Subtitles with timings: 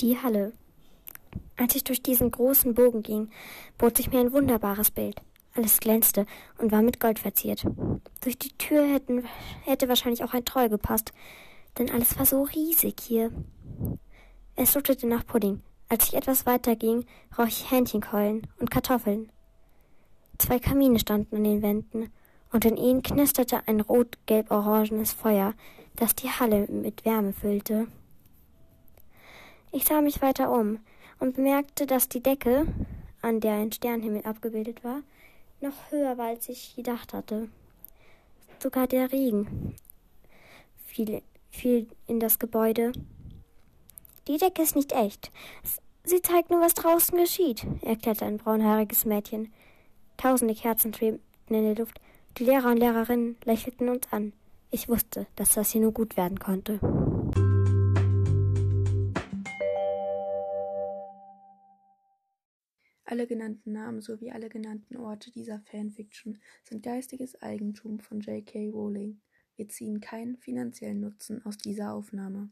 [0.00, 0.52] Die Halle.
[1.56, 3.30] Als ich durch diesen großen Bogen ging,
[3.78, 5.22] bot sich mir ein wunderbares Bild.
[5.54, 6.26] Alles glänzte
[6.58, 7.66] und war mit Gold verziert.
[8.20, 9.24] Durch die Tür hätten,
[9.64, 11.12] hätte wahrscheinlich auch ein Troll gepasst,
[11.78, 13.32] denn alles war so riesig hier.
[14.54, 15.62] Es duftete nach Pudding.
[15.88, 17.06] Als ich etwas weiter ging,
[17.38, 19.30] roch ich Hähnchenkeulen und Kartoffeln.
[20.36, 22.12] Zwei Kamine standen an den Wänden,
[22.52, 25.54] und in ihnen knisterte ein rot-gelb-orangenes Feuer,
[25.96, 27.86] das die Halle mit Wärme füllte.
[29.76, 30.78] Ich sah mich weiter um
[31.18, 32.66] und bemerkte, dass die Decke,
[33.20, 35.02] an der ein Sternhimmel abgebildet war,
[35.60, 37.50] noch höher war, als ich gedacht hatte.
[38.58, 39.74] Sogar der Regen
[40.86, 41.20] fiel,
[41.50, 42.92] fiel in das Gebäude.
[44.28, 45.30] Die Decke ist nicht echt.
[46.04, 49.52] Sie zeigt nur, was draußen geschieht, erklärte ein braunhaariges Mädchen.
[50.16, 52.00] Tausende Kerzen schwebten in der Luft.
[52.38, 54.32] Die Lehrer und Lehrerinnen lächelten uns an.
[54.70, 56.80] Ich wusste, dass das hier nur gut werden konnte.
[63.08, 68.70] Alle genannten Namen sowie alle genannten Orte dieser Fanfiction sind geistiges Eigentum von J.K.
[68.70, 69.20] Rowling.
[69.54, 72.50] Wir ziehen keinen finanziellen Nutzen aus dieser Aufnahme.